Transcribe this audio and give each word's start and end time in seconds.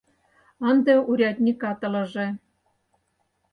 Ынде 0.69 0.93
урядникат 1.09 1.79
ылыже. 1.87 2.27